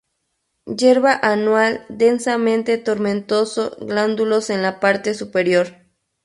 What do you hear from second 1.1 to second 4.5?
anual densamente tomentoso-glandulos